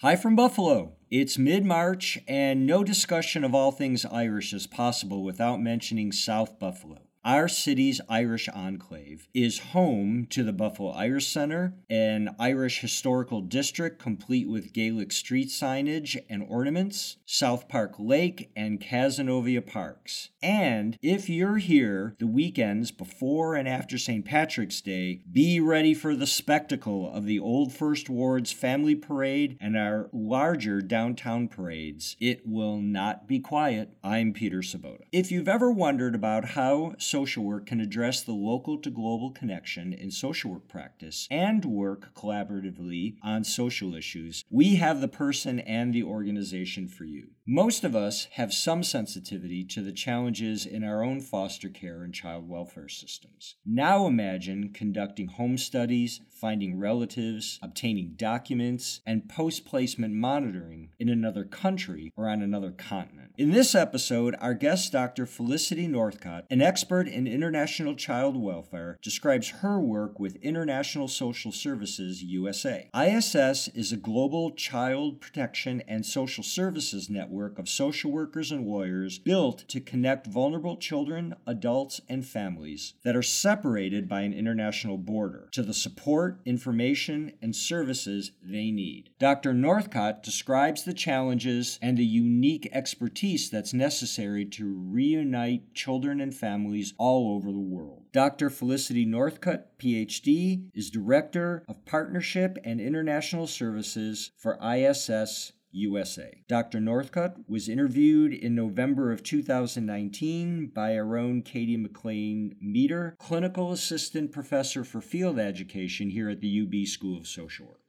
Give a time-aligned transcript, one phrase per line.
[0.00, 0.92] Hi from Buffalo.
[1.10, 6.60] It's mid March, and no discussion of all things Irish is possible without mentioning South
[6.60, 7.07] Buffalo.
[7.28, 13.98] Our city's Irish enclave is home to the Buffalo Irish Center, an Irish historical district
[13.98, 20.30] complete with Gaelic street signage and ornaments, South Park Lake, and Cazenovia Parks.
[20.42, 24.24] And if you're here the weekends before and after St.
[24.24, 29.76] Patrick's Day, be ready for the spectacle of the Old First Ward's Family Parade and
[29.76, 32.16] our larger downtown parades.
[32.20, 33.90] It will not be quiet.
[34.02, 35.02] I'm Peter Sobota.
[35.12, 39.92] If you've ever wondered about how social work can address the local to global connection
[39.92, 45.92] in social work practice and work collaboratively on social issues, we have the person and
[45.92, 47.30] the organization for you.
[47.44, 52.14] Most of us have some sensitivity to the challenges in our own foster care and
[52.14, 53.56] child welfare systems.
[53.66, 61.44] Now imagine conducting home studies, finding relatives, obtaining documents, and post placement monitoring in another
[61.44, 63.27] country or on another continent.
[63.38, 65.24] In this episode, our guest, Dr.
[65.24, 72.20] Felicity Northcott, an expert in international child welfare, describes her work with International Social Services
[72.20, 72.90] USA.
[72.92, 79.20] ISS is a global child protection and social services network of social workers and lawyers
[79.20, 85.48] built to connect vulnerable children, adults, and families that are separated by an international border
[85.52, 89.10] to the support, information, and services they need.
[89.20, 89.54] Dr.
[89.54, 96.94] Northcott describes the challenges and the unique expertise that's necessary to reunite children and families
[96.96, 98.04] all over the world.
[98.12, 98.48] Dr.
[98.48, 106.42] Felicity Northcott, PhD, is Director of Partnership and International Services for ISS USA.
[106.48, 106.80] Dr.
[106.80, 114.84] Northcott was interviewed in November of 2019 by our own Katie McClain-Meeder, clinical assistant professor
[114.84, 117.87] for field education here at the UB School of Social Work.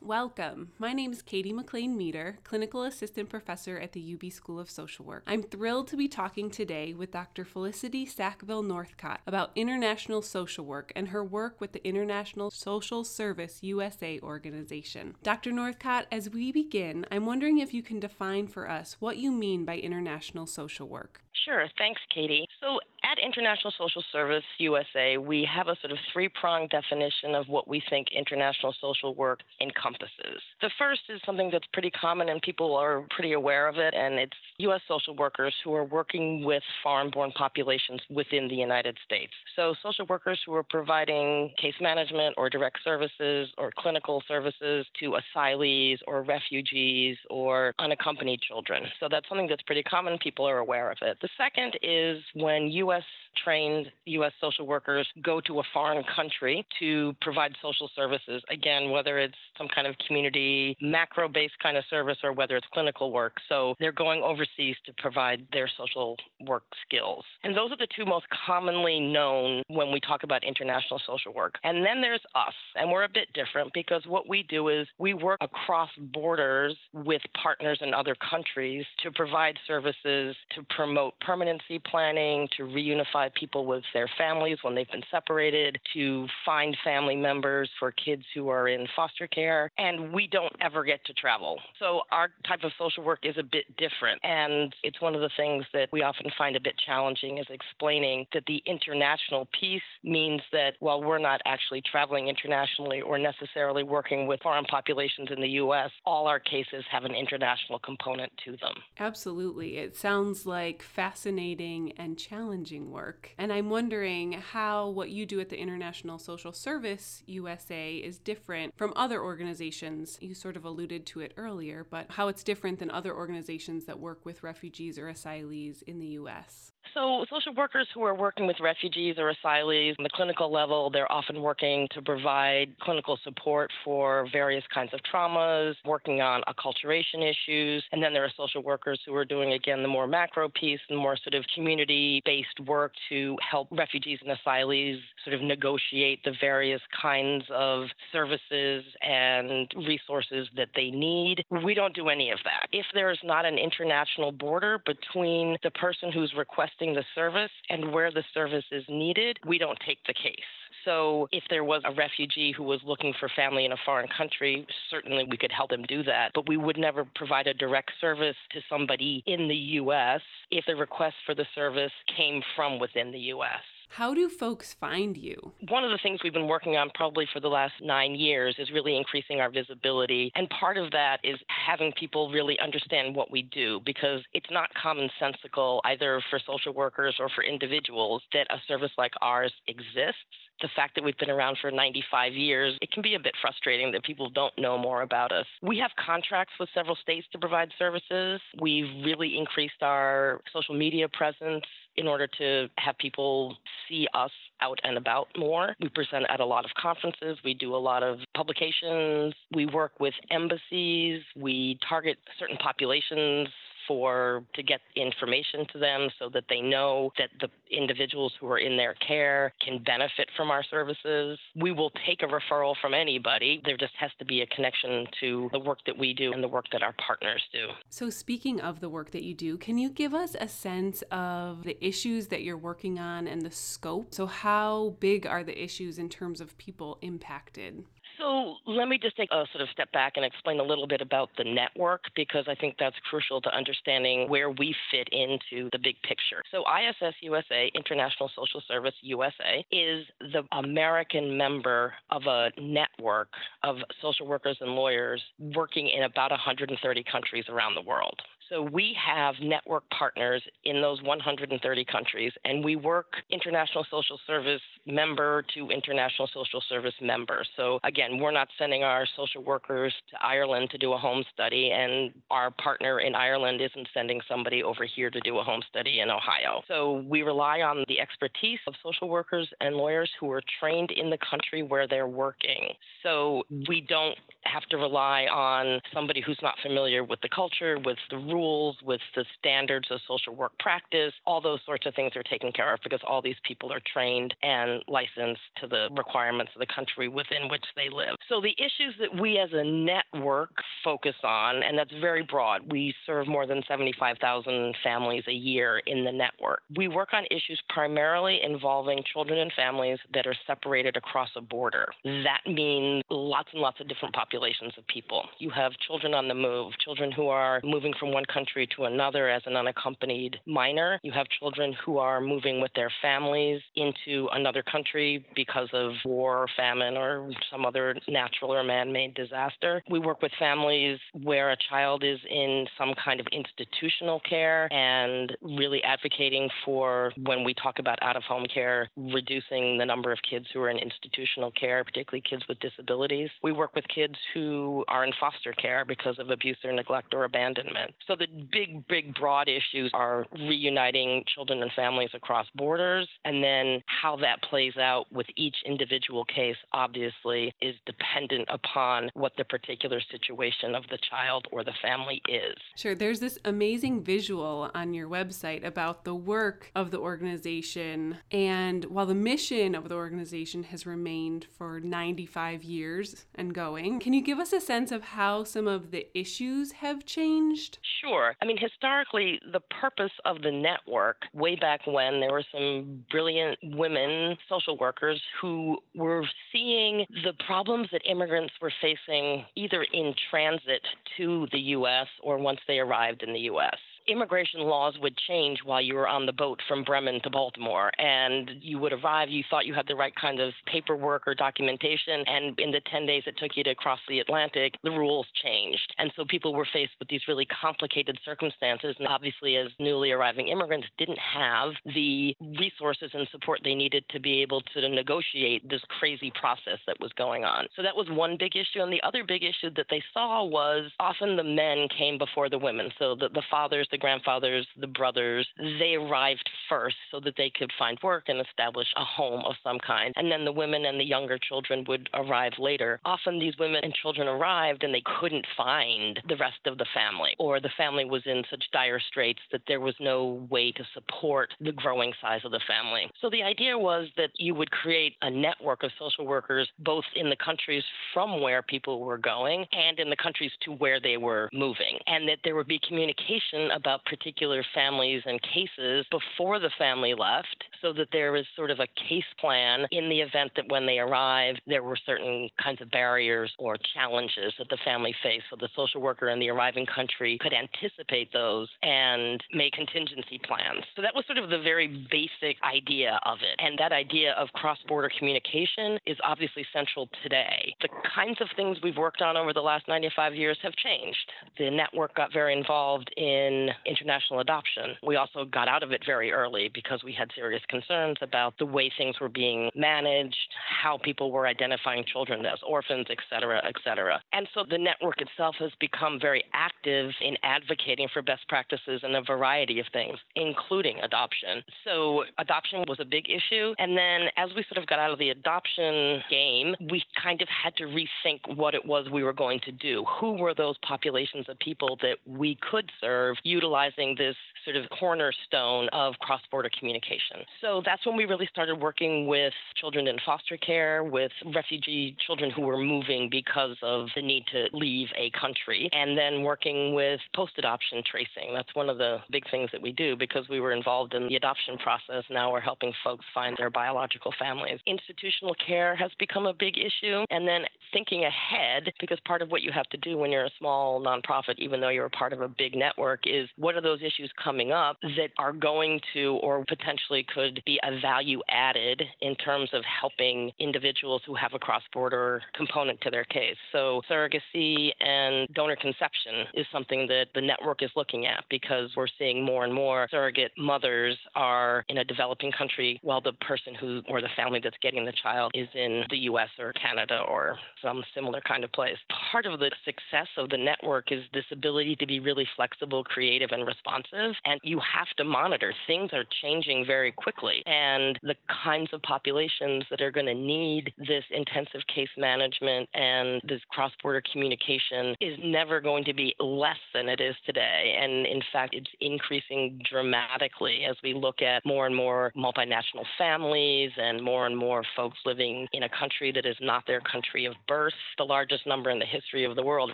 [0.00, 0.70] Welcome.
[0.78, 5.24] My name is Katie McClain-Meeder, Clinical Assistant Professor at the UB School of Social Work.
[5.26, 7.44] I'm thrilled to be talking today with Dr.
[7.44, 13.58] Felicity Sackville Northcott about international social work and her work with the International Social Service
[13.62, 15.16] USA organization.
[15.24, 15.50] Dr.
[15.50, 19.64] Northcott, as we begin, I'm wondering if you can define for us what you mean
[19.64, 21.22] by international social work.
[21.44, 21.66] Sure.
[21.78, 22.46] Thanks, Katie.
[22.60, 27.48] So, at International Social Service USA, we have a sort of three pronged definition of
[27.48, 30.42] what we think international social work encompasses.
[30.60, 34.14] The first is something that's pretty common and people are pretty aware of it, and
[34.14, 34.80] it's U.S.
[34.88, 39.32] social workers who are working with foreign born populations within the United States.
[39.54, 45.16] So, social workers who are providing case management or direct services or clinical services to
[45.36, 48.84] asylees or refugees or unaccompanied children.
[48.98, 50.18] So, that's something that's pretty common.
[50.18, 51.16] People are aware of it.
[51.22, 53.02] The second is when U.S.
[53.44, 54.32] trained U.S.
[54.40, 58.42] social workers go to a foreign country to provide social services.
[58.50, 62.66] Again, whether it's some kind of community macro based kind of service or whether it's
[62.72, 63.34] clinical work.
[63.48, 66.16] So they're going overseas to provide their social
[66.46, 67.24] work skills.
[67.44, 71.54] And those are the two most commonly known when we talk about international social work.
[71.64, 75.14] And then there's us, and we're a bit different because what we do is we
[75.14, 82.48] work across borders with partners in other countries to provide services to promote permanency planning,
[82.56, 87.92] to reunify people with their families when they've been separated, to find family members for
[87.92, 89.70] kids who are in foster care.
[89.78, 91.58] And we don't ever get to travel.
[91.78, 94.20] So our type of social work is a bit different.
[94.22, 98.26] And it's one of the things that we often find a bit challenging is explaining
[98.32, 104.26] that the international piece means that while we're not actually traveling internationally or necessarily working
[104.26, 108.74] with foreign populations in the U.S., all our cases have an international component to them.
[108.98, 109.78] Absolutely.
[109.78, 113.07] It sounds like fascinating and challenging work.
[113.38, 118.76] And I'm wondering how what you do at the International Social Service USA is different
[118.76, 120.18] from other organizations.
[120.20, 123.98] You sort of alluded to it earlier, but how it's different than other organizations that
[123.98, 126.72] work with refugees or asylees in the US.
[126.98, 131.10] So, social workers who are working with refugees or asylees on the clinical level, they're
[131.12, 137.84] often working to provide clinical support for various kinds of traumas, working on acculturation issues.
[137.92, 140.96] And then there are social workers who are doing, again, the more macro piece, the
[140.96, 146.32] more sort of community based work to help refugees and asylees sort of negotiate the
[146.40, 151.44] various kinds of services and resources that they need.
[151.64, 152.66] We don't do any of that.
[152.72, 157.92] If there is not an international border between the person who's requesting the service and
[157.92, 160.36] where the service is needed, we don't take the case.
[160.84, 164.66] So, if there was a refugee who was looking for family in a foreign country,
[164.90, 166.30] certainly we could help them do that.
[166.34, 170.20] But we would never provide a direct service to somebody in the U.S.
[170.50, 173.60] if the request for the service came from within the U.S.
[173.88, 175.52] How do folks find you?
[175.68, 178.70] One of the things we've been working on probably for the last nine years is
[178.70, 180.30] really increasing our visibility.
[180.34, 184.70] And part of that is having people really understand what we do because it's not
[184.74, 190.18] commonsensical either for social workers or for individuals that a service like ours exists
[190.60, 193.92] the fact that we've been around for 95 years, it can be a bit frustrating
[193.92, 195.46] that people don't know more about us.
[195.62, 198.40] We have contracts with several states to provide services.
[198.60, 201.64] We've really increased our social media presence
[201.98, 203.56] in order to have people
[203.88, 204.30] see us
[204.62, 205.74] out and about more.
[205.80, 209.92] We present at a lot of conferences, we do a lot of publications, we work
[209.98, 213.48] with embassies, we target certain populations
[213.88, 218.58] for to get information to them so that they know that the individuals who are
[218.58, 221.38] in their care can benefit from our services.
[221.56, 223.62] We will take a referral from anybody.
[223.64, 226.48] There just has to be a connection to the work that we do and the
[226.48, 227.68] work that our partners do.
[227.88, 231.64] So speaking of the work that you do, can you give us a sense of
[231.64, 234.14] the issues that you're working on and the scope?
[234.14, 237.84] So how big are the issues in terms of people impacted?
[238.18, 241.00] So let me just take a sort of step back and explain a little bit
[241.00, 245.78] about the network because I think that's crucial to understanding where we fit into the
[245.78, 246.42] big picture.
[246.50, 253.28] So ISS USA, International Social Service USA, is the American member of a network
[253.62, 258.20] of social workers and lawyers working in about 130 countries around the world.
[258.50, 264.60] So we have network partners in those 130 countries, and we work international social service
[264.86, 267.44] member to international social service member.
[267.56, 271.70] So again, we're not sending our social workers to Ireland to do a home study,
[271.70, 276.00] and our partner in Ireland isn't sending somebody over here to do a home study
[276.00, 276.62] in Ohio.
[276.68, 281.10] So we rely on the expertise of social workers and lawyers who are trained in
[281.10, 282.72] the country where they're working.
[283.02, 287.98] So we don't have to rely on somebody who's not familiar with the culture, with
[288.10, 291.12] the rules, with the standards of social work practice.
[291.26, 294.34] All those sorts of things are taken care of because all these people are trained
[294.42, 298.16] and licensed to the requirements of the country within which they live.
[298.28, 300.50] So the issues that we as a network
[300.84, 306.04] focus on, and that's very broad, we serve more than 75,000 families a year in
[306.04, 306.62] the network.
[306.76, 311.86] We work on issues primarily involving children and families that are separated across a border.
[312.04, 315.24] That means lots and lots of different populations of people.
[315.38, 319.28] You have children on the move, children who are moving from one country to another
[319.28, 321.00] as an unaccompanied minor.
[321.02, 326.38] You have children who are moving with their families into another country because of war,
[326.38, 329.82] or famine, or some other natural or man made disaster.
[329.90, 335.36] We work with families where a child is in some kind of institutional care and
[335.42, 340.18] really advocating for when we talk about out of home care, reducing the number of
[340.28, 343.30] kids who are in institutional care, particularly kids with disabilities.
[343.42, 347.24] We work with kids who are in foster care because of abuse or neglect or
[347.24, 347.94] abandonment.
[348.06, 353.82] So the big, big, broad issues are reuniting children and families across borders, and then
[353.86, 360.00] how that plays out with each individual case, obviously, is dependent upon what the particular
[360.10, 362.56] situation of the child or the family is.
[362.76, 362.94] Sure.
[362.94, 368.18] There's this amazing visual on your website about the work of the organization.
[368.30, 374.12] And while the mission of the organization has remained for 95 years and going, can
[374.12, 377.78] you give us a sense of how some of the issues have changed?
[378.00, 378.07] Sure.
[378.40, 383.58] I mean, historically, the purpose of the network, way back when, there were some brilliant
[383.62, 390.82] women social workers who were seeing the problems that immigrants were facing either in transit
[391.16, 392.06] to the U.S.
[392.22, 396.26] or once they arrived in the U.S immigration laws would change while you were on
[396.26, 397.92] the boat from Bremen to Baltimore.
[397.98, 402.24] And you would arrive, you thought you had the right kind of paperwork or documentation.
[402.26, 405.94] And in the 10 days it took you to cross the Atlantic, the rules changed.
[405.98, 408.96] And so people were faced with these really complicated circumstances.
[408.98, 414.20] And obviously, as newly arriving immigrants, didn't have the resources and support they needed to
[414.20, 417.66] be able to negotiate this crazy process that was going on.
[417.76, 418.82] So that was one big issue.
[418.82, 422.58] And the other big issue that they saw was often the men came before the
[422.58, 422.90] women.
[422.98, 427.50] So the, the fathers, the the grandfathers, the brothers, they arrived first so that they
[427.50, 430.14] could find work and establish a home of some kind.
[430.16, 433.00] And then the women and the younger children would arrive later.
[433.04, 437.34] Often these women and children arrived and they couldn't find the rest of the family,
[437.38, 441.52] or the family was in such dire straits that there was no way to support
[441.60, 443.10] the growing size of the family.
[443.20, 447.30] So the idea was that you would create a network of social workers both in
[447.30, 447.82] the countries
[448.14, 452.28] from where people were going and in the countries to where they were moving, and
[452.28, 457.92] that there would be communication about particular families and cases before the family left so
[457.92, 461.60] that there was sort of a case plan in the event that when they arrived,
[461.66, 465.44] there were certain kinds of barriers or challenges that the family faced.
[465.50, 470.84] So the social worker in the arriving country could anticipate those and make contingency plans.
[470.96, 473.58] So that was sort of the very basic idea of it.
[473.58, 477.74] And that idea of cross border communication is obviously central today.
[477.80, 481.18] The kinds of things we've worked on over the last 95 years have changed.
[481.58, 484.96] The network got very involved in international adoption.
[485.02, 488.66] We also got out of it very early because we had serious concerns about the
[488.66, 490.36] way things were being managed,
[490.82, 494.20] how people were identifying children as orphans, et cetera, et cetera.
[494.32, 499.14] And so the network itself has become very active in advocating for best practices in
[499.14, 501.62] a variety of things, including adoption.
[501.84, 503.74] So adoption was a big issue.
[503.78, 507.48] And then as we sort of got out of the adoption game, we kind of
[507.48, 510.04] had to rethink what it was we were going to do.
[510.20, 515.88] Who were those populations of people that we could serve utilizing this sort of cornerstone
[515.92, 517.38] of cross border communication?
[517.60, 522.50] So that's when we really started working with children in foster care, with refugee children
[522.50, 527.20] who were moving because of the need to leave a country, and then working with
[527.34, 528.54] post adoption tracing.
[528.54, 531.36] That's one of the big things that we do because we were involved in the
[531.36, 532.24] adoption process.
[532.30, 534.78] Now we're helping folks find their biological families.
[534.86, 537.62] Institutional care has become a big issue, and then
[537.92, 541.58] thinking ahead, because part of what you have to do when you're a small nonprofit,
[541.58, 544.72] even though you're a part of a big network, is what are those issues coming
[544.72, 549.82] up that are going to or potentially could be a value added in terms of
[549.84, 553.56] helping individuals who have a cross border component to their case.
[553.72, 559.06] So, surrogacy and donor conception is something that the network is looking at because we're
[559.18, 564.02] seeing more and more surrogate mothers are in a developing country while the person who
[564.08, 568.02] or the family that's getting the child is in the US or Canada or some
[568.14, 568.96] similar kind of place.
[569.32, 573.37] Part of the success of the network is this ability to be really flexible, creative,
[573.52, 574.34] and responsive.
[574.44, 575.72] And you have to monitor.
[575.86, 577.62] Things are changing very quickly quickly.
[577.66, 583.40] And the kinds of populations that are going to need this intensive case management and
[583.46, 587.96] this cross border communication is never going to be less than it is today.
[588.00, 593.90] And in fact, it's increasing dramatically as we look at more and more multinational families
[593.96, 597.54] and more and more folks living in a country that is not their country of
[597.66, 597.94] birth.
[598.16, 599.92] The largest number in the history of the world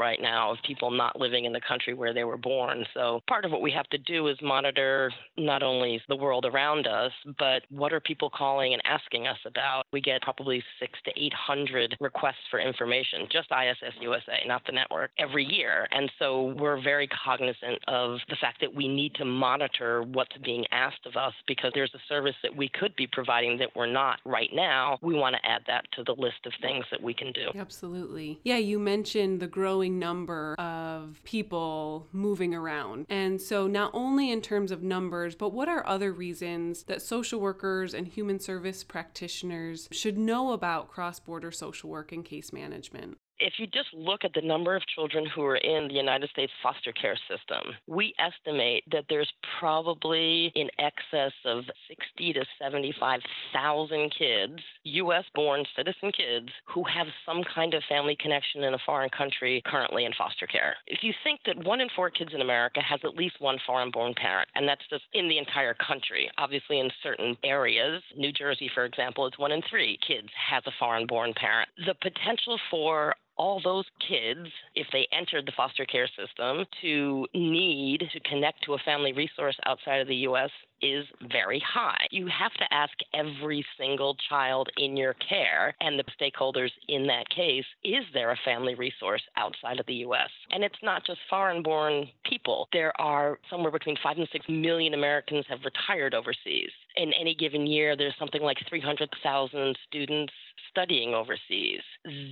[0.00, 2.84] right now of people not living in the country where they were born.
[2.94, 6.86] So part of what we have to do is monitor not only the world around
[6.86, 9.86] us, but what are people calling and asking us about?
[9.92, 15.10] We get probably six to 800 requests for information, just ISS USA, not the network,
[15.18, 15.88] every year.
[15.90, 20.64] And so we're very cognizant of the fact that we need to monitor what's being
[20.70, 24.20] asked of us because there's a service that we could be providing that we're not
[24.24, 24.96] right now.
[25.02, 27.50] We want to add that to the list of things that we can do.
[27.58, 28.38] Absolutely.
[28.44, 33.06] Yeah, you mentioned the growing number of people moving around.
[33.08, 37.40] And so, not only in terms of numbers, but what are other reasons that social
[37.40, 43.18] workers and human service practitioners should know about cross border social work and case management
[43.38, 46.52] if you just look at the number of children who are in the United States
[46.62, 54.62] foster care system, we estimate that there's probably in excess of 60 to 75,000 kids,
[54.84, 59.62] US born citizen kids, who have some kind of family connection in a foreign country
[59.66, 60.76] currently in foster care.
[60.86, 63.90] If you think that one in four kids in America has at least one foreign
[63.90, 68.70] born parent, and that's just in the entire country, obviously in certain areas, New Jersey,
[68.74, 71.68] for example, it's one in three kids has a foreign born parent.
[71.86, 78.00] The potential for all those kids, if they entered the foster care system, to need
[78.12, 80.50] to connect to a family resource outside of the U.S.
[80.82, 82.06] is very high.
[82.10, 87.28] You have to ask every single child in your care and the stakeholders in that
[87.30, 90.30] case is there a family resource outside of the U.S.?
[90.50, 92.68] And it's not just foreign born people.
[92.72, 96.70] There are somewhere between 5 and 6 million Americans have retired overseas.
[96.96, 100.32] In any given year, there's something like 300,000 students
[100.70, 101.80] studying overseas.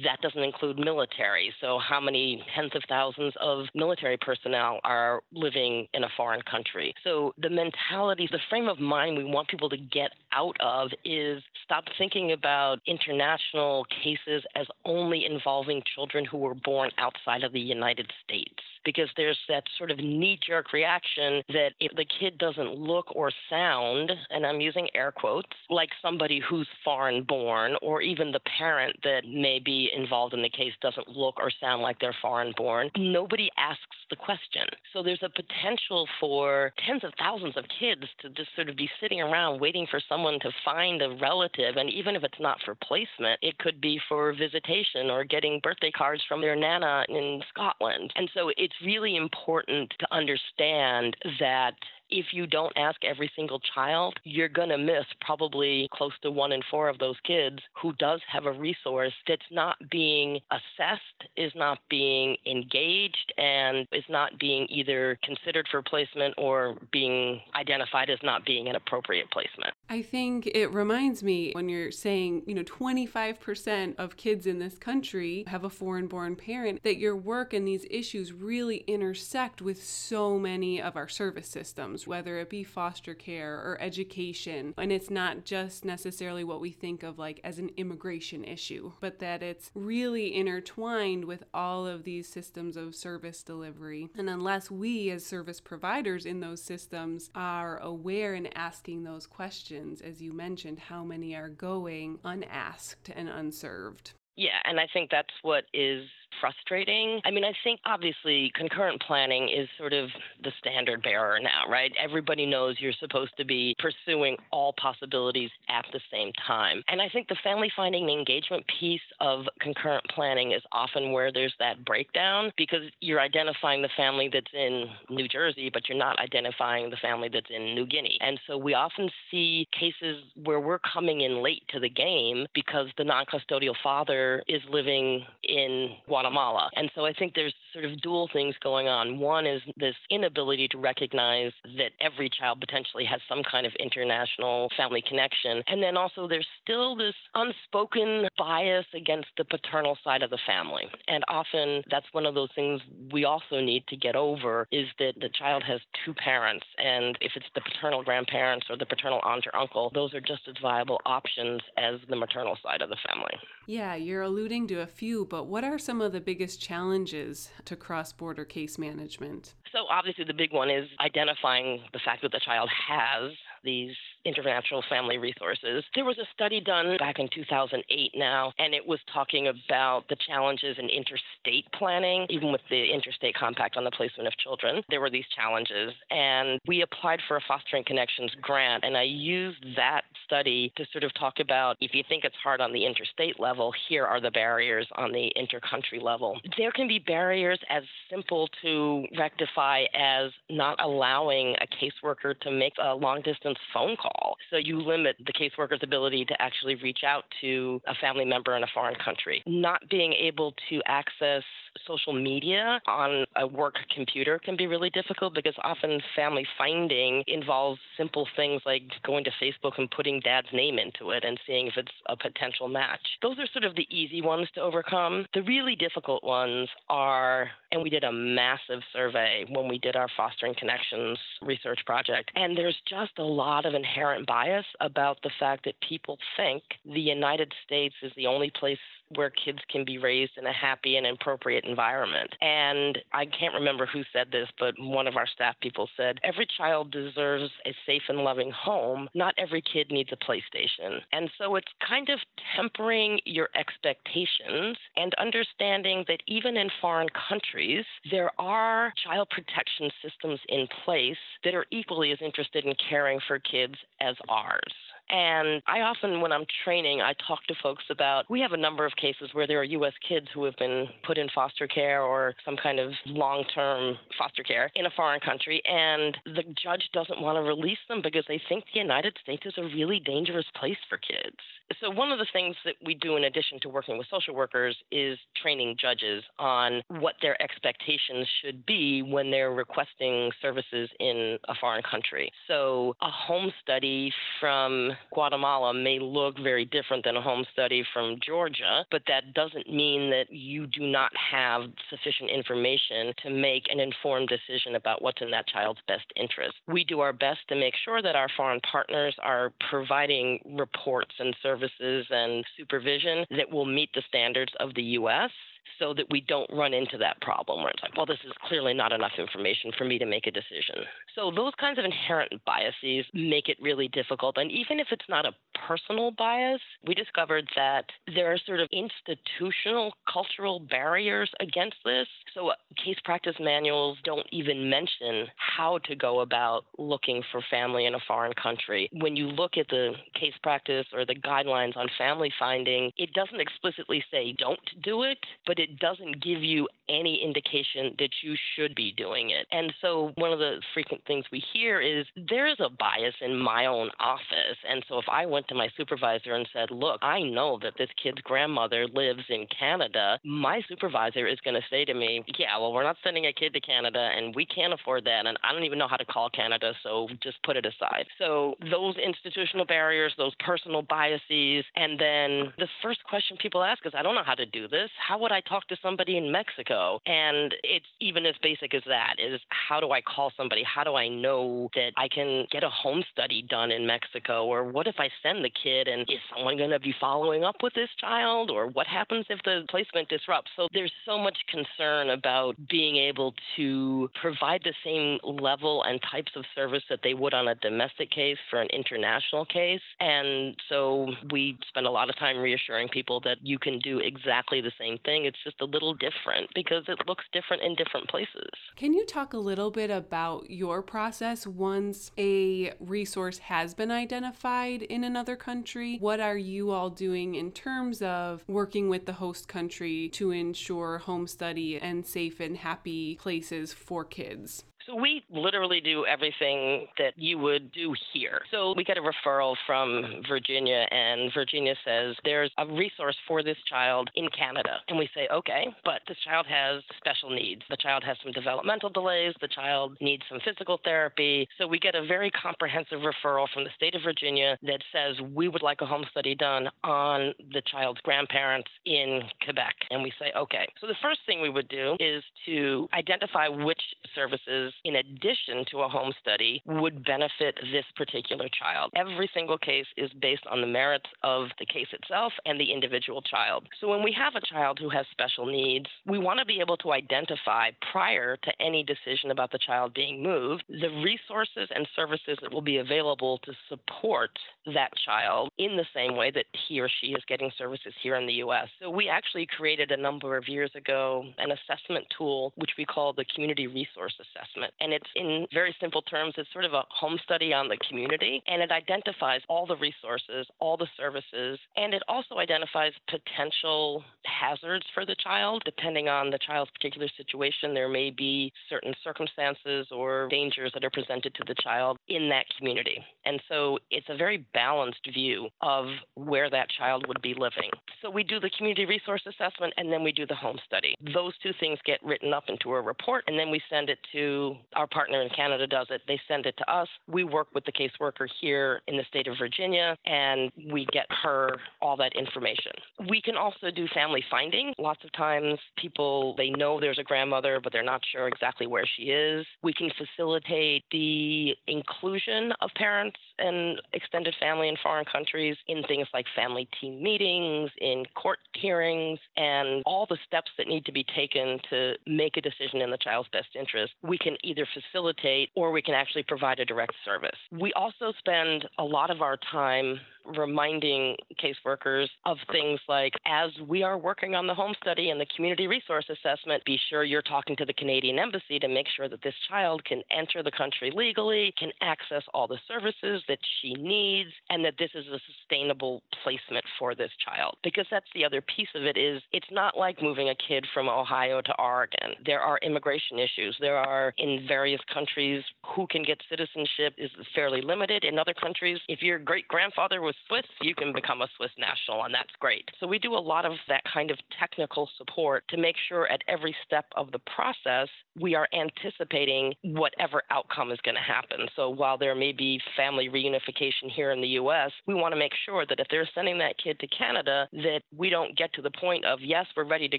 [0.05, 1.53] that doesn't include military.
[1.61, 6.95] So, how many tens of thousands of military personnel are living in a foreign country?
[7.05, 11.43] So, the mentality, the frame of mind we want people to get out of is
[11.65, 17.61] stop thinking about international cases as only involving children who were born outside of the
[17.61, 22.75] United States because there's that sort of knee jerk reaction that if the kid doesn't
[22.75, 28.33] look or sound, and I'm using air quotes, like somebody who's foreign born, or even
[28.33, 32.17] the parent that may be involved in the case doesn't look or sound like they're
[32.21, 33.81] foreign born, nobody asks
[34.11, 34.67] the question.
[34.93, 38.89] So there's a potential for tens of thousands of kids to just sort of be
[39.01, 41.77] sitting around waiting for someone to find a relative.
[41.77, 45.91] And even if it's not for placement, it could be for visitation or getting birthday
[45.91, 48.13] cards from their nana in Scotland.
[48.17, 51.75] And so it's really important to understand that
[52.13, 56.53] if you don't ask every single child, you're going to miss probably close to one
[56.53, 61.53] in four of those kids who does have a resource that's not being assessed, is
[61.57, 68.19] not being engaged, and is not being either considered for placement or being identified as
[68.23, 69.75] not being an appropriate placement.
[69.89, 74.79] I think it reminds me when you're saying, you know, 25% of kids in this
[74.79, 79.83] country have a foreign born parent, that your work and these issues really intersect with
[79.83, 84.75] so many of our service systems whether it be foster care or education.
[84.79, 89.19] And it's not just necessarily what we think of like as an immigration issue, but
[89.21, 94.09] that it's really intertwined with all of these systems of service delivery.
[94.17, 100.01] And unless we, as service providers in those systems, are aware and asking those questions,
[100.01, 104.13] as you mentioned, how many are going unasked and unserved?
[104.37, 106.05] Yeah, and I think that's what is
[106.41, 107.21] frustrating.
[107.25, 110.09] I mean, I think obviously concurrent planning is sort of
[110.43, 111.93] the standard bearer now, right?
[112.03, 116.83] Everybody knows you're supposed to be pursuing all possibilities at the same time.
[116.89, 121.33] And I think the family finding and engagement piece of concurrent planning is often where
[121.33, 126.19] there's that breakdown because you're identifying the family that's in New Jersey, but you're not
[126.19, 128.19] identifying the family that's in New Guinea.
[128.21, 132.89] And so we often see cases where we're coming in late to the game because
[132.99, 136.71] the non custodial father is living in Guatemala Guatemala.
[136.77, 139.19] And so I think there's sort of dual things going on.
[139.19, 144.71] One is this inability to recognize that every child potentially has some kind of international
[144.77, 145.63] family connection.
[145.67, 150.85] And then also there's still this unspoken bias against the paternal side of the family.
[151.09, 152.81] And often that's one of those things
[153.13, 156.67] we also need to get over is that the child has two parents.
[156.79, 160.43] And if it's the paternal grandparents or the paternal aunt or uncle, those are just
[160.49, 163.35] as viable options as the maternal side of the family.
[163.67, 167.77] Yeah, you're alluding to a few, but what are some of the biggest challenges to
[167.77, 169.55] cross border case management?
[169.73, 173.33] So, obviously, the big one is identifying the fact that the child has
[173.65, 175.85] these international family resources.
[175.95, 180.17] There was a study done back in 2008 now, and it was talking about the
[180.27, 184.83] challenges in interstate planning, even with the Interstate Compact on the Placement of Children.
[184.91, 189.65] There were these challenges, and we applied for a Fostering Connections grant, and I used
[189.77, 193.41] that study to sort of talk about if you think it's hard on the interstate
[193.41, 196.41] level, here are the barriers on the intercountry level.
[196.57, 202.75] There can be barriers as simple to rectify as not allowing a caseworker to make
[202.83, 204.12] a long distance phone call
[204.51, 208.63] So you limit the caseworker's ability to actually reach out to a family member in
[208.63, 209.43] a foreign country.
[209.47, 211.43] Not being able to access
[211.87, 217.81] social media on a work computer can be really difficult because often family finding involves
[217.97, 221.75] simple things like going to Facebook and putting dad's name into it and seeing if
[221.77, 223.01] it's a potential match.
[223.21, 225.27] Those are sort of the easy ones to overcome.
[225.35, 230.09] The really difficult ones are, and we did a massive survey when we did our
[230.17, 235.65] Fostering Connections research project, and there's just a lot of inherent bias about the fact
[235.65, 238.79] that people think the United States is the only place
[239.17, 242.31] where kids can be raised in a happy and appropriate environment.
[242.41, 246.47] And I can't remember who said this, but one of our staff people said every
[246.57, 249.09] child deserves a safe and loving home.
[249.15, 251.01] Not every kid needs a PlayStation.
[251.13, 252.19] And so it's kind of
[252.57, 260.41] tempering your expectations and understanding that even in foreign countries, there are child protection systems
[260.49, 264.73] in place that are equally as interested in caring for kids as ours.
[265.11, 268.87] And I often, when I'm training, I talk to folks about we have a number
[268.87, 269.93] of cases where there are U.S.
[270.09, 274.43] kids who have been put in foster care or some kind of long term foster
[274.43, 278.41] care in a foreign country, and the judge doesn't want to release them because they
[278.49, 281.37] think the United States is a really dangerous place for kids.
[281.81, 284.77] So, one of the things that we do in addition to working with social workers
[284.91, 291.55] is training judges on what their expectations should be when they're requesting services in a
[291.61, 292.31] foreign country.
[292.49, 298.19] So, a home study from Guatemala may look very different than a home study from
[298.25, 303.81] Georgia, but that doesn't mean that you do not have sufficient information to make an
[303.81, 306.55] informed decision about what's in that child's best interest.
[306.67, 311.35] We do our best to make sure that our foreign partners are providing reports and
[311.43, 315.31] services and supervision that will meet the standards of the U.S
[315.79, 318.75] so that we don't run into that problem where it's like, well, this is clearly
[318.75, 320.85] not enough information for me to make a decision.
[321.15, 324.37] So those kinds of inherent biases make it really difficult.
[324.39, 325.33] And even if it's not a
[325.67, 332.07] personal bias, we discovered that there are sort of institutional cultural barriers against this.
[332.35, 337.95] So case practice manuals don't even mention how to go about looking for family in
[337.95, 338.89] a foreign country.
[338.93, 343.41] When you look at the case practice or the guidelines on family finding, it doesn't
[343.41, 348.75] explicitly say don't do it, but it doesn't give you any indication that you should
[348.75, 349.47] be doing it.
[349.51, 353.67] And so one of the frequent things we hear is there's a bias in my
[353.67, 354.59] own office.
[354.69, 357.89] And so if I went to my supervisor and said, Look, I know that this
[358.03, 362.73] kid's grandmother lives in Canada, my supervisor is going to say to me, Yeah, well,
[362.73, 365.27] we're not sending a kid to Canada and we can't afford that.
[365.27, 368.07] And I don't even know how to call Canada, so just put it aside.
[368.19, 373.93] So those institutional barriers, those personal biases, and then the first question people ask is,
[373.97, 374.91] I don't know how to do this.
[375.07, 377.01] How would I talk to somebody in Mexico?
[377.07, 380.63] And it's even as basic as that is how do I call somebody?
[380.63, 384.47] How do I know that I can get a home study done in Mexico?
[384.47, 387.57] Or what if I send the kid and is someone going to be following up
[387.63, 388.51] with this child?
[388.51, 390.51] Or what happens if the placement disrupts?
[390.57, 396.33] So there's so much concern about being able to provide the same level and types
[396.37, 399.81] of service that they would on a domestic case for an international case.
[400.01, 404.61] And so we spend a lot of time reassuring people that you can do exactly
[404.61, 405.27] the same thing.
[405.33, 408.51] It's just a little different because it looks different in different places.
[408.77, 414.83] Can you talk a little bit about your process once a resource has been identified
[414.83, 415.97] in another country?
[416.01, 420.99] What are you all doing in terms of working with the host country to ensure
[420.99, 424.65] home study and safe and happy places for kids?
[425.01, 428.43] We literally do everything that you would do here.
[428.51, 433.57] So we get a referral from Virginia, and Virginia says there's a resource for this
[433.69, 434.79] child in Canada.
[434.89, 437.63] And we say, okay, but this child has special needs.
[437.71, 439.35] The child has some developmental delays.
[439.41, 441.49] The child needs some physical therapy.
[441.59, 445.49] So we get a very comprehensive referral from the state of Virginia that says we
[445.49, 449.75] would like a home study done on the child's grandparents in Quebec.
[449.91, 450.69] And we say, okay.
[450.81, 453.81] So the first thing we would do is to identify which
[454.15, 458.91] services in addition to a home study, would benefit this particular child.
[458.97, 463.23] Every single case is based on the merits of the case itself and the individual
[463.23, 463.69] child.
[463.81, 466.77] So when we have a child who has special needs, we want to be able
[466.79, 472.39] to identify prior to any decision about the child being moved the resources and services
[472.43, 474.31] that will be available to support
[474.75, 478.27] that child in the same way that he or she is getting services here in
[478.27, 478.69] the US.
[478.81, 483.13] So we actually created a number of years ago an assessment tool which we call
[483.13, 484.75] the community resource assessment assessment.
[484.81, 488.43] And it's in very simple terms, it's sort of a home study on the community,
[488.47, 494.85] and it identifies all the resources, all the services, and it also identifies potential hazards
[494.95, 495.63] for the child.
[495.65, 500.91] Depending on the child's particular situation, there may be certain circumstances or dangers that are
[500.91, 502.99] presented to the child in that community.
[503.25, 507.71] And so it's a very balanced view of where that child would be living.
[508.01, 510.95] So we do the community resource assessment and then we do the home study.
[511.15, 514.52] Those two things get written up into a report and then we send it to
[514.75, 516.03] our partner in Canada does it.
[516.07, 516.89] They send it to us.
[517.07, 521.51] We work with the caseworker here in the state of Virginia, and we get her
[521.81, 522.73] all that information.
[523.09, 524.75] We can also do family finding.
[524.79, 528.85] Lots of times, people they know there's a grandmother, but they're not sure exactly where
[528.97, 529.47] she is.
[529.63, 536.07] We can facilitate the inclusion of parents and extended family in foreign countries in things
[536.15, 541.05] like family team meetings, in court hearings, and all the steps that need to be
[541.15, 543.93] taken to make a decision in the child's best interest.
[544.03, 547.37] We can either facilitate or we can actually provide a direct service.
[547.51, 549.99] We also spend a lot of our time
[550.37, 555.27] reminding caseworkers of things like as we are working on the home study and the
[555.35, 559.23] community resource assessment, be sure you're talking to the Canadian Embassy to make sure that
[559.23, 564.31] this child can enter the country legally, can access all the services that she needs,
[564.51, 567.57] and that this is a sustainable placement for this child.
[567.63, 570.89] Because that's the other piece of it is it's not like moving a kid from
[570.89, 572.13] Ohio to Oregon.
[572.25, 573.57] There are immigration issues.
[573.61, 575.43] There are in various countries
[575.75, 578.05] who can get citizenship is fairly limited.
[578.05, 582.05] In other countries, if your great grandfather was Swiss, you can become a Swiss national,
[582.05, 582.69] and that's great.
[582.81, 586.23] So we do a lot of that kind of technical support to make sure at
[586.29, 587.89] every step of the process
[588.21, 591.47] we are anticipating whatever outcome is going to happen.
[591.57, 595.33] So while there may be family reunification here in the US, we want to make
[595.47, 598.71] sure that if they're sending that kid to Canada, that we don't get to the
[598.81, 599.99] point of, yes, we're ready to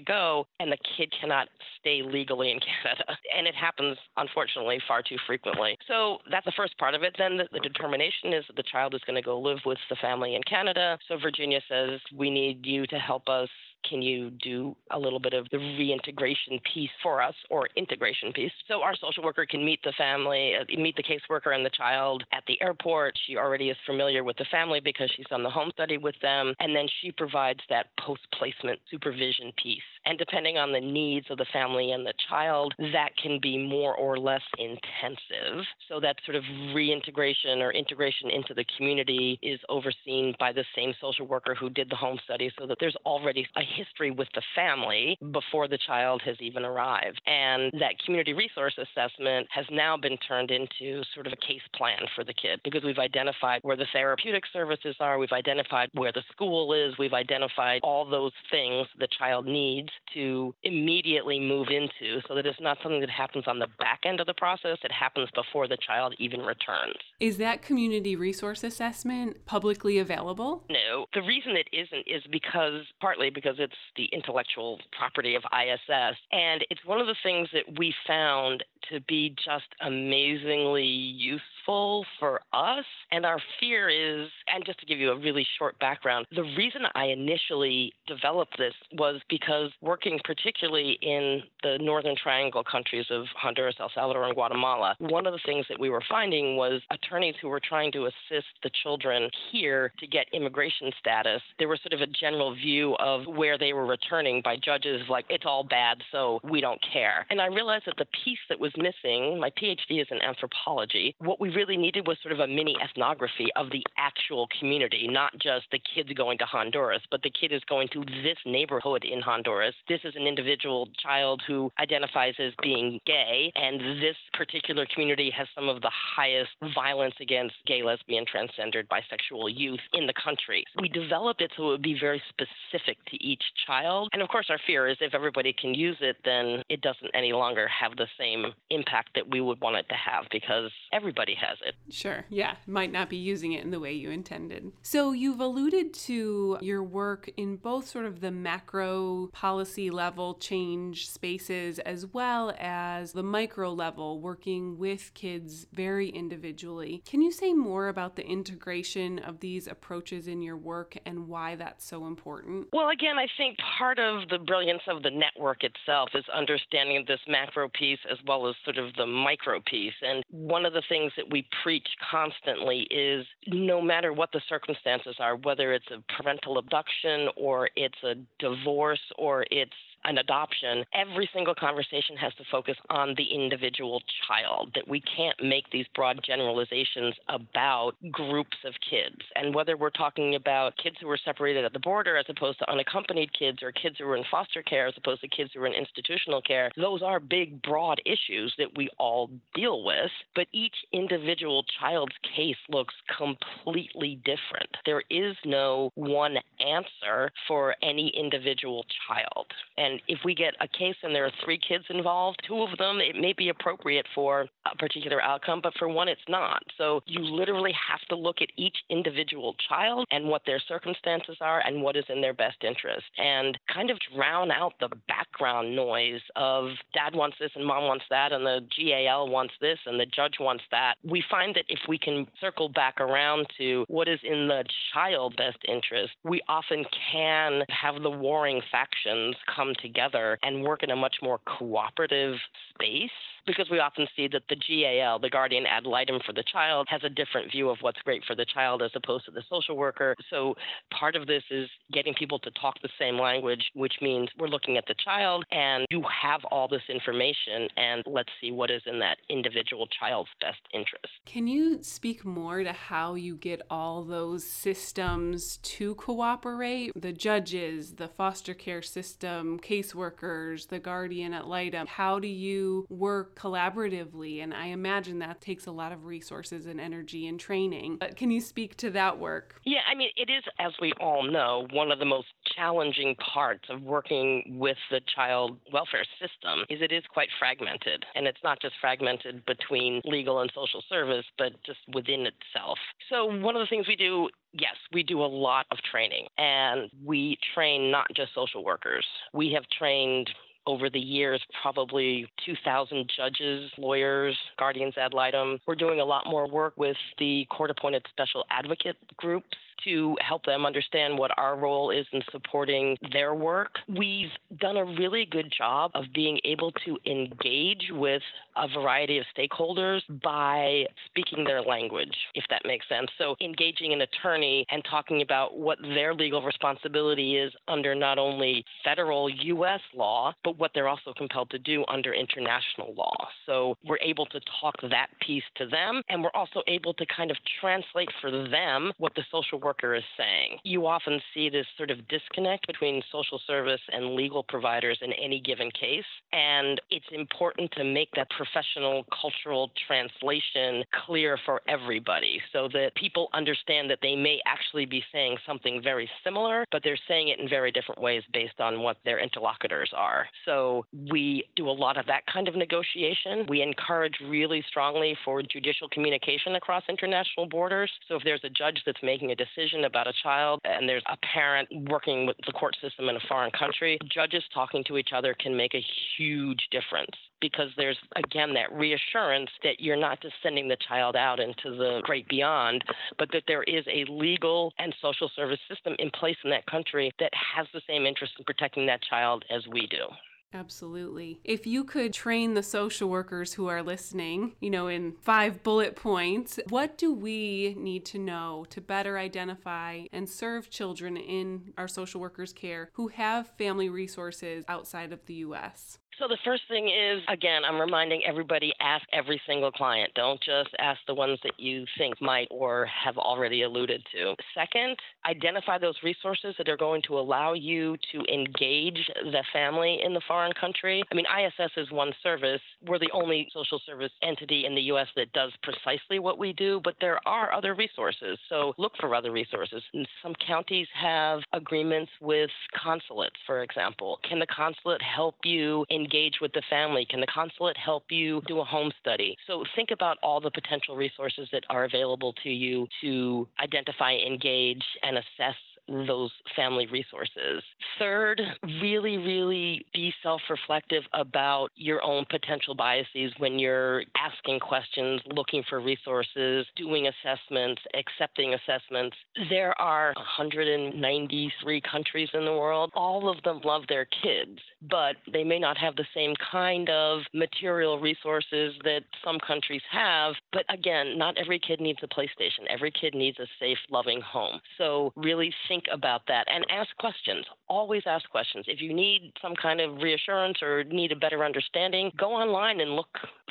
[0.00, 1.48] go, and the kid cannot
[1.80, 3.16] stay legally in Canada.
[3.36, 5.76] And it happens, unfortunately, far too frequently.
[5.88, 7.14] So that's the first part of it.
[7.18, 9.96] Then the, the determination is that the child is going to go live with the
[10.04, 10.98] family in Canada.
[11.08, 13.48] So Virginia says, we need you to help us
[13.88, 18.52] can you do a little bit of the reintegration piece for us or integration piece?
[18.66, 22.24] So our social worker can meet the family, uh, meet the caseworker and the child
[22.32, 23.14] at the airport.
[23.26, 26.54] She already is familiar with the family because she's done the home study with them.
[26.60, 29.82] And then she provides that post placement supervision piece.
[30.06, 33.94] And depending on the needs of the family and the child, that can be more
[33.94, 35.64] or less intensive.
[35.88, 40.92] So that sort of reintegration or integration into the community is overseen by the same
[41.00, 44.42] social worker who did the home study so that there's already a history with the
[44.54, 47.20] family before the child has even arrived.
[47.26, 52.00] And that community resource assessment has now been turned into sort of a case plan
[52.14, 56.22] for the kid because we've identified where the therapeutic services are, we've identified where the
[56.32, 62.34] school is, we've identified all those things the child needs to immediately move into so
[62.34, 65.28] that it's not something that happens on the back end of the process, it happens
[65.34, 66.96] before the child even returns.
[67.20, 70.64] Is that community resource assessment publicly available?
[70.70, 71.06] No.
[71.14, 76.16] The reason it isn't is because partly because it's the intellectual property of ISS.
[76.32, 82.40] And it's one of the things that we found to be just amazingly useful for
[82.52, 82.84] us.
[83.10, 86.82] And our fear is, and just to give you a really short background, the reason
[86.94, 93.76] I initially developed this was because working particularly in the Northern Triangle countries of Honduras,
[93.80, 97.48] El Salvador, and Guatemala, one of the things that we were finding was attorneys who
[97.48, 102.00] were trying to assist the children here to get immigration status, there was sort of
[102.00, 106.40] a general view of where they were returning by judges like, it's all bad, so
[106.44, 107.26] we don't care.
[107.30, 111.40] And I realized that the piece that was missing, my PhD is in anthropology, what
[111.40, 115.66] we really needed was sort of a mini ethnography of the actual community, not just
[115.70, 119.74] the kids going to Honduras, but the kid is going to this neighborhood in Honduras.
[119.88, 125.48] This is an individual child who identifies as being gay, and this particular community has
[125.54, 130.64] some of the highest violence against gay, lesbian, transgendered, bisexual youth in the country.
[130.80, 134.08] We developed it so it would be very specific to each child.
[134.12, 137.32] And of course, our fear is if everybody can use it, then it doesn't any
[137.32, 141.58] longer have the same impact that we would want it to have because everybody has
[141.66, 141.74] it.
[141.92, 142.24] Sure.
[142.28, 142.56] Yeah.
[142.66, 144.72] Might not be using it in the way you intended.
[144.82, 151.08] So you've alluded to your work in both sort of the macro policy level change
[151.08, 157.02] spaces as well as the micro level, working with kids very individually.
[157.06, 161.54] Can you say more about the integration of these approaches in your work and why
[161.56, 162.68] that's so important?
[162.72, 167.20] Well, again, I think part of the brilliance of the network itself is understanding this
[167.28, 169.94] macro piece as well as sort of the micro piece.
[170.02, 175.16] And one of the things that we preach constantly is no matter what the circumstances
[175.18, 179.72] are, whether it's a parental abduction or it's a divorce or it's
[180.04, 185.36] an adoption, every single conversation has to focus on the individual child, that we can't
[185.42, 189.20] make these broad generalizations about groups of kids.
[189.34, 192.70] And whether we're talking about kids who were separated at the border as opposed to
[192.70, 195.66] unaccompanied kids or kids who were in foster care as opposed to kids who were
[195.66, 200.10] in institutional care, those are big, broad issues that we all deal with.
[200.34, 204.70] But each individual child's case looks completely different.
[204.86, 209.46] There is no one answer for any individual child.
[209.76, 212.76] And and if we get a case and there are three kids involved, two of
[212.78, 216.62] them, it may be appropriate for a particular outcome, but for one, it's not.
[216.76, 221.60] So you literally have to look at each individual child and what their circumstances are
[221.60, 226.20] and what is in their best interest and kind of drown out the background noise
[226.34, 230.06] of dad wants this and mom wants that and the GAL wants this and the
[230.06, 230.94] judge wants that.
[231.04, 235.36] We find that if we can circle back around to what is in the child's
[235.36, 240.96] best interest, we often can have the warring factions come together and work in a
[240.96, 242.36] much more cooperative
[242.70, 243.10] space
[243.46, 247.02] because we often see that the GAL, the guardian ad litem for the child, has
[247.04, 250.14] a different view of what's great for the child as opposed to the social worker.
[250.30, 250.54] So
[250.98, 254.76] part of this is getting people to talk the same language, which means we're looking
[254.76, 258.98] at the child and you have all this information and let's see what is in
[259.00, 261.08] that individual child's best interest.
[261.26, 266.92] Can you speak more to how you get all those systems to cooperate?
[266.94, 271.86] The judges, the foster care system, caseworkers, the guardian ad litem.
[271.86, 274.42] How do you work collaboratively?
[274.42, 277.98] And I imagine that takes a lot of resources and energy and training.
[277.98, 279.56] But can you speak to that work?
[279.64, 283.64] Yeah, I mean, it is, as we all know, one of the most challenging parts
[283.70, 288.04] of working with the child welfare system is it is quite fragmented.
[288.14, 292.78] And it's not just fragmented between legal and social service, but just within itself.
[293.10, 296.88] So, one of the things we do Yes, we do a lot of training, and
[297.04, 299.04] we train not just social workers.
[299.32, 300.30] We have trained
[300.66, 305.58] over the years, probably 2,000 judges, lawyers, guardians ad litem.
[305.66, 310.44] We're doing a lot more work with the court appointed special advocate groups to help
[310.44, 313.76] them understand what our role is in supporting their work.
[313.88, 318.22] We've done a really good job of being able to engage with
[318.56, 323.10] a variety of stakeholders by speaking their language, if that makes sense.
[323.18, 328.64] So, engaging an attorney and talking about what their legal responsibility is under not only
[328.84, 329.80] federal U.S.
[329.94, 333.16] law, but what they're also compelled to do under international law.
[333.46, 337.30] So, we're able to talk that piece to them, and we're also able to kind
[337.30, 340.58] of translate for them what the social worker is saying.
[340.62, 345.40] You often see this sort of disconnect between social service and legal providers in any
[345.40, 352.68] given case, and it's important to make that professional cultural translation clear for everybody so
[352.72, 357.28] that people understand that they may actually be saying something very similar, but they're saying
[357.28, 360.26] it in very different ways based on what their interlocutors are.
[360.44, 363.46] So we do a lot of that kind of negotiation.
[363.48, 367.90] We encourage really strongly for judicial communication across international borders.
[368.08, 369.53] So if there's a judge that's making a decision
[369.84, 373.50] about a child and there's a parent working with the court system in a foreign
[373.50, 375.84] country, judges talking to each other can make a
[376.16, 381.40] huge difference because there's again that reassurance that you're not just sending the child out
[381.40, 382.82] into the great beyond,
[383.18, 387.12] but that there is a legal and social service system in place in that country
[387.18, 390.06] that has the same interest in protecting that child as we do.
[390.52, 391.40] Absolutely.
[391.42, 395.96] If you could train the social workers who are listening, you know, in five bullet
[395.96, 401.88] points, what do we need to know to better identify and serve children in our
[401.88, 405.98] social workers' care who have family resources outside of the U.S.?
[406.18, 410.12] So the first thing is, again, I'm reminding everybody ask every single client.
[410.14, 414.34] Don't just ask the ones that you think might or have already alluded to.
[414.54, 414.96] Second,
[415.26, 420.20] identify those resources that are going to allow you to engage the family in the
[420.28, 421.02] foreign country.
[421.10, 422.60] I mean, ISS is one service.
[422.86, 425.08] We're the only social service entity in the U.S.
[425.16, 428.38] that does precisely what we do, but there are other resources.
[428.48, 429.82] So look for other resources.
[429.92, 432.50] And some counties have agreements with
[432.80, 434.20] consulates, for example.
[434.28, 437.06] Can the consulate help you in engage with the family?
[437.08, 439.36] Can the consulate help you do a home study?
[439.46, 444.84] So think about all the potential resources that are available to you to identify, engage,
[445.02, 445.56] and assess
[445.88, 447.62] those family resources.
[447.98, 448.40] Third,
[448.80, 455.62] really, really be self reflective about your own potential biases when you're asking questions, looking
[455.68, 459.16] for resources, doing assessments, accepting assessments.
[459.50, 462.90] There are 193 countries in the world.
[462.94, 467.20] All of them love their kids, but they may not have the same kind of
[467.34, 470.34] material resources that some countries have.
[470.52, 472.66] But again, not every kid needs a PlayStation.
[472.68, 474.60] Every kid needs a safe, loving home.
[474.78, 477.46] So really think about that and ask questions.
[477.74, 478.66] Always ask questions.
[478.68, 482.94] If you need some kind of reassurance or need a better understanding, go online and
[482.94, 483.08] look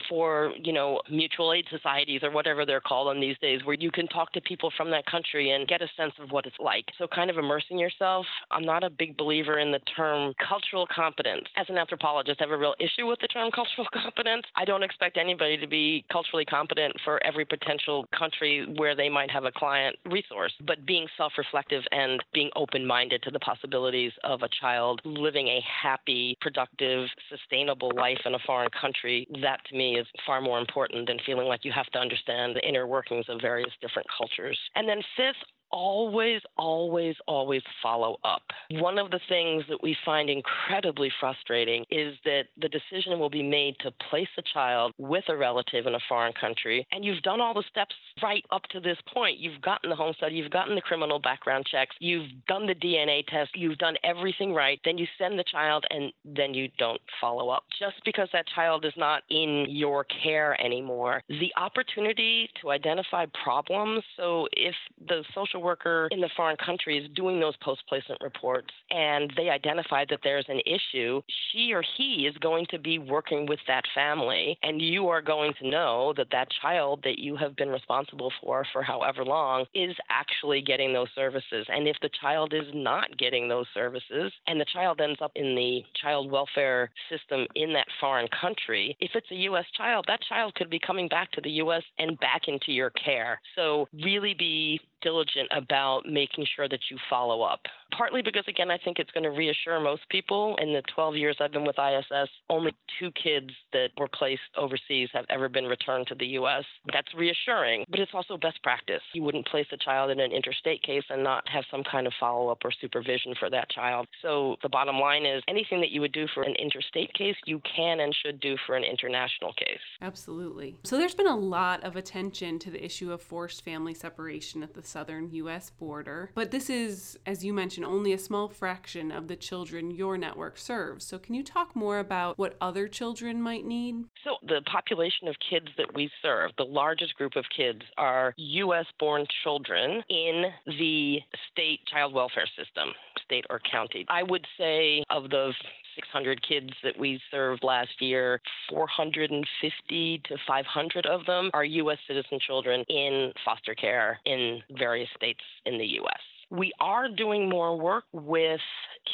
[0.08, 3.92] for, you know, mutual aid societies or whatever they're called on these days where you
[3.92, 6.86] can talk to people from that country and get a sense of what it's like.
[6.98, 8.26] So kind of immersing yourself.
[8.50, 11.44] I'm not a big believer in the term cultural competence.
[11.58, 14.44] As an anthropologist, I have a real issue with the term cultural competence.
[14.56, 19.32] I don't expect anybody to be culturally competent for every potential country where they might
[19.32, 24.42] have a client resource, but being self-reflective and being open minded to the possibilities of
[24.42, 29.98] a child living a happy, productive, sustainable life in a foreign country, that to me
[29.98, 33.42] is far more important than feeling like you have to understand the inner workings of
[33.42, 34.60] various different cultures.
[34.76, 38.44] And then, fifth, always, always, always follow up.
[38.70, 43.42] One of the things that we find incredibly frustrating is that the decision will be
[43.42, 47.42] made to place a child with a relative in a foreign country, and you've done
[47.42, 49.40] all the steps right up to this point.
[49.40, 53.26] You've gotten the home study, you've gotten the criminal background checks, you've done the DNA
[53.26, 54.80] test, you've done everything right.
[54.86, 57.64] Then you send the child, and then you don't follow up.
[57.80, 64.04] Just because that child is not in your care anymore, the opportunity to identify problems.
[64.18, 64.76] So if
[65.08, 69.50] the social worker in the foreign country is doing those post placement reports and they
[69.50, 71.22] identify that there's an issue,
[71.52, 75.54] she or he is going to be working with that family, and you are going
[75.62, 79.96] to know that that child that you have been responsible for for however long is
[80.10, 81.66] actually getting those services.
[81.70, 85.56] And if the child is not getting those services and the child ends up in
[85.56, 89.66] the child welfare system in that foreign country, if it's a U.S.
[89.78, 91.84] child, that child could be coming back to the U.S.
[91.98, 93.40] and back into your care.
[93.56, 97.62] So really be diligent about making sure that you follow up.
[97.96, 100.58] Partly because, again, I think it's going to reassure most people.
[100.60, 105.10] In the 12 years I've been with ISS, only two kids that were placed overseas
[105.14, 106.64] have ever been returned to the U.S.
[106.92, 109.02] That's reassuring, but it's also best practice.
[109.14, 112.14] You wouldn't place a child in an interstate case and not have some kind of
[112.20, 114.08] follow up or supervision for that child.
[114.22, 117.62] So the bottom line is anything that you would do for an interstate case, you
[117.76, 119.80] can and should do for an international case.
[120.02, 120.78] Absolutely.
[120.84, 124.74] So there's been a lot of attention to the issue of forced family separation at
[124.74, 125.72] the southern U.S.
[125.72, 126.30] border.
[126.36, 130.58] But this is, as you mentioned, only a small fraction of the children your network
[130.58, 131.04] serves.
[131.04, 133.96] So, can you talk more about what other children might need?
[134.24, 138.86] So, the population of kids that we serve, the largest group of kids are U.S.
[139.00, 141.20] born children in the
[141.52, 142.90] state child welfare system,
[143.26, 144.06] state or county.
[144.10, 145.54] I would say of the
[145.96, 151.98] 600 kids that we served last year, 450 to 500 of them are U.S.
[152.08, 156.22] citizen children in foster care in various states in the U.S.
[156.50, 158.60] We are doing more work with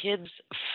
[0.02, 0.28] kids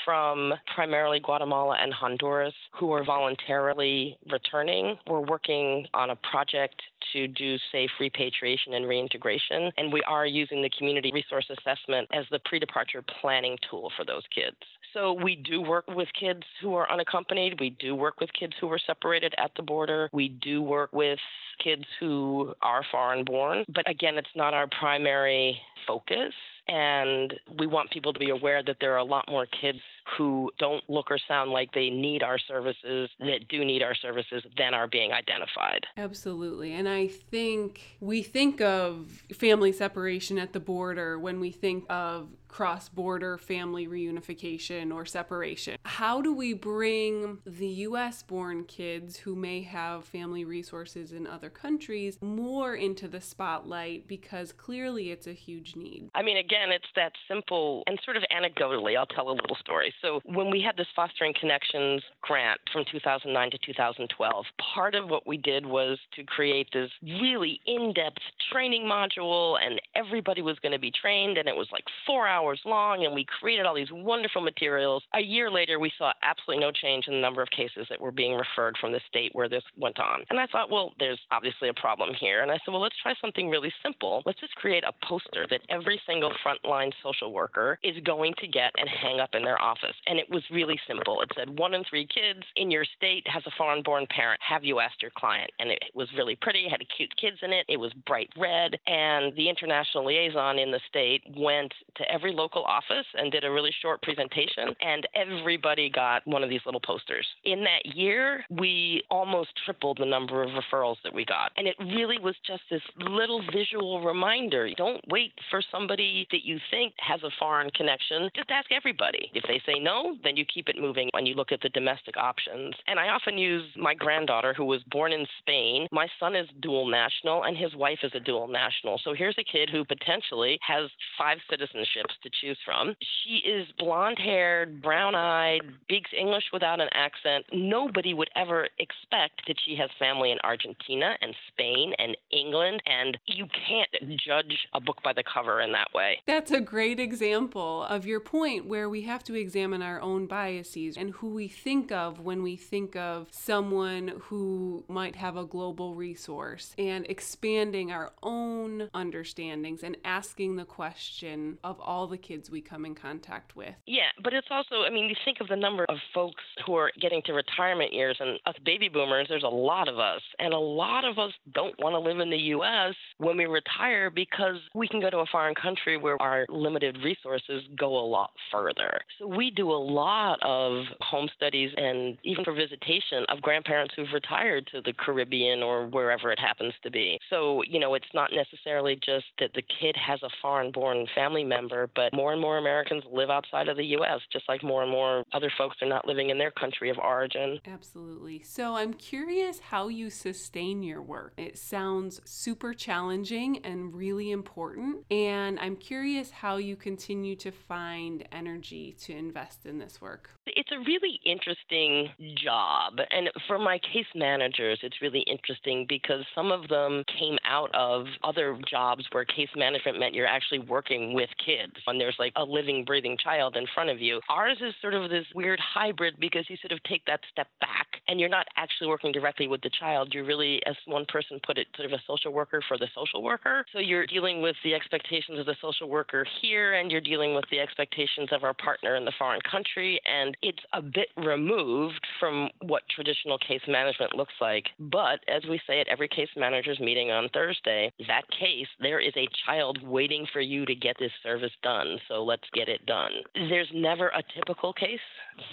[0.03, 4.97] from primarily Guatemala and Honduras who are voluntarily returning.
[5.07, 6.81] We're working on a project
[7.13, 12.25] to do safe repatriation and reintegration, and we are using the community resource assessment as
[12.31, 14.57] the pre departure planning tool for those kids.
[14.95, 17.59] So we do work with kids who are unaccompanied.
[17.59, 20.09] We do work with kids who were separated at the border.
[20.13, 21.19] We do work with
[21.61, 23.65] kids who are foreign born.
[23.67, 26.33] But again, it's not our primary focus.
[26.67, 29.79] And we want people to be aware that there are a lot more kids
[30.17, 34.43] who don't look or sound like they need our services that do need our services
[34.57, 35.85] than are being identified.
[35.97, 36.73] Absolutely.
[36.73, 42.29] And I think we think of family separation at the border when we think of
[42.55, 45.77] cross border family reunification or separation.
[45.83, 51.49] How do we bring the US born kids who may have family resources in other
[51.49, 56.09] countries more into the spotlight because clearly it's a huge need?
[56.15, 59.93] I mean, again, it's that simple and sort of anecdotally, I'll tell a little story.
[60.01, 65.27] So, when we had this Fostering Connections grant from 2009 to 2012, part of what
[65.27, 70.71] we did was to create this really in depth training module, and everybody was going
[70.71, 73.75] to be trained, and it was like four hours hours long, and we created all
[73.75, 75.03] these wonderful materials.
[75.13, 78.11] A year later, we saw absolutely no change in the number of cases that were
[78.11, 80.23] being referred from the state where this went on.
[80.29, 82.41] And I thought, well, there's obviously a problem here.
[82.41, 84.21] And I said, well, let's try something really simple.
[84.25, 88.71] Let's just create a poster that every single frontline social worker is going to get
[88.77, 89.95] and hang up in their office.
[90.07, 91.21] And it was really simple.
[91.21, 94.39] It said, one in three kids in your state has a foreign born parent.
[94.47, 95.49] Have you asked your client?
[95.59, 97.65] And it was really pretty, it had cute kids in it.
[97.67, 98.77] It was bright red.
[98.87, 103.51] And the international liaison in the state went to every local office and did a
[103.51, 107.25] really short presentation, and everybody got one of these little posters.
[107.43, 111.51] In that year, we almost tripled the number of referrals that we got.
[111.57, 114.69] And it really was just this little visual reminder.
[114.75, 118.29] Don't wait for somebody that you think has a foreign connection.
[118.35, 119.31] Just ask everybody.
[119.33, 122.17] If they say no, then you keep it moving and you look at the domestic
[122.17, 122.75] options.
[122.87, 125.87] And I often use my granddaughter, who was born in Spain.
[125.91, 128.99] My son is dual national, and his wife is a dual national.
[129.03, 132.95] So here's a kid who potentially has five citizenships to choose from.
[133.01, 137.45] She is blonde haired, brown eyed, speaks English without an accent.
[137.53, 143.17] Nobody would ever expect that she has family in Argentina and Spain and England, and
[143.25, 146.19] you can't judge a book by the cover in that way.
[146.27, 150.27] That's a great example of your point where we have to examine examine our own
[150.27, 155.45] biases and who we think of when we think of someone who might have a
[155.45, 162.49] global resource and expanding our own understandings and asking the question of all the kids
[162.49, 163.73] we come in contact with.
[163.85, 166.91] Yeah, but it's also, I mean, you think of the number of folks who are
[167.01, 170.59] getting to retirement years, and us baby boomers, there's a lot of us, and a
[170.59, 172.95] lot of us don't want to live in the U.S.
[173.17, 177.63] when we retire because we can go to a foreign country where our limited resources
[177.77, 178.99] go a lot further.
[179.19, 184.13] So we do a lot of home studies and even for visitation of grandparents who've
[184.13, 187.19] retired to the Caribbean or wherever it happens to be.
[187.29, 191.43] So, you know, it's not necessarily just that the kid has a foreign born family
[191.43, 194.91] member, but more and more Americans live outside of the U.S., just like more and
[194.91, 197.59] more other folks are not living in their country of origin.
[197.65, 198.41] Absolutely.
[198.43, 201.33] So I'm curious how you sustain your work.
[201.37, 205.05] It sounds super challenging and really important.
[205.11, 210.29] And I'm curious how you continue to find energy to invest in this work.
[210.47, 212.09] It's a really interesting
[212.43, 212.99] job.
[213.11, 218.05] And for my case managers, it's really interesting because some of them came out of
[218.23, 222.43] other jobs where case management meant you're actually working with kids and there's like a
[222.43, 224.21] living, breathing child in front of you.
[224.29, 227.87] Ours is sort of this weird hybrid because you sort of take that step back
[228.07, 230.13] and you're not actually working directly with the child.
[230.13, 233.23] You're really, as one person put it, sort of a social worker for the social
[233.23, 233.65] worker.
[233.73, 237.45] So you're dealing with the expectations of the social worker here and you're dealing with
[237.51, 239.99] the expectations of our partner in the foreign country.
[240.05, 244.65] And it's a bit removed from what traditional case management looks like.
[244.79, 249.13] But as we say at every case manager's meeting on Thursday, that case, there is
[249.15, 251.74] a child waiting for you to get this service done.
[252.07, 253.11] So let's get it done.
[253.33, 254.99] There's never a typical case.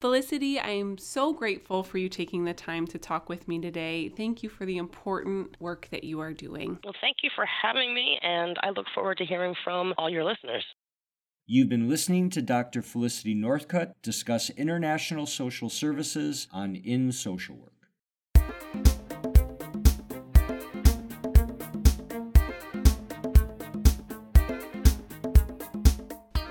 [0.00, 4.08] Felicity, I am so grateful for you taking the time to talk with me today.
[4.08, 6.78] Thank you for the important work that you are doing.
[6.84, 10.24] Well, thank you for having me, and I look forward to hearing from all your
[10.24, 10.64] listeners.
[11.52, 12.80] You've been listening to Dr.
[12.80, 17.72] Felicity Northcott discuss international social services on In Social Work.